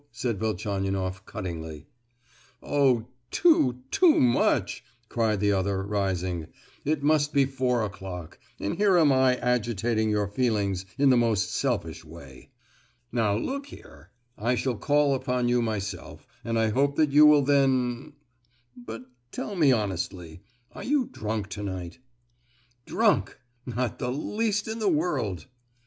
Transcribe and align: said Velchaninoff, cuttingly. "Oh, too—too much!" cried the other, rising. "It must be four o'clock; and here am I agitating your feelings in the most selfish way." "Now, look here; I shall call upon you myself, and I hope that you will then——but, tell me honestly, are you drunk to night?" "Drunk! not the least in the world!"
said 0.11 0.39
Velchaninoff, 0.39 1.27
cuttingly. 1.27 1.85
"Oh, 2.63 3.05
too—too 3.29 4.19
much!" 4.19 4.83
cried 5.09 5.39
the 5.39 5.51
other, 5.51 5.83
rising. 5.83 6.47
"It 6.83 7.03
must 7.03 7.33
be 7.33 7.45
four 7.45 7.83
o'clock; 7.83 8.39
and 8.59 8.75
here 8.77 8.97
am 8.97 9.11
I 9.11 9.35
agitating 9.35 10.09
your 10.09 10.27
feelings 10.27 10.87
in 10.97 11.11
the 11.11 11.17
most 11.17 11.51
selfish 11.53 12.03
way." 12.03 12.49
"Now, 13.11 13.37
look 13.37 13.67
here; 13.67 14.09
I 14.39 14.55
shall 14.55 14.75
call 14.75 15.13
upon 15.13 15.47
you 15.49 15.61
myself, 15.61 16.25
and 16.43 16.57
I 16.57 16.69
hope 16.69 16.95
that 16.95 17.11
you 17.11 17.27
will 17.27 17.43
then——but, 17.43 19.03
tell 19.31 19.55
me 19.55 19.71
honestly, 19.71 20.41
are 20.71 20.83
you 20.83 21.05
drunk 21.11 21.47
to 21.49 21.61
night?" 21.61 21.99
"Drunk! 22.87 23.37
not 23.67 23.99
the 23.99 24.11
least 24.11 24.67
in 24.67 24.79
the 24.79 24.89
world!" 24.89 25.45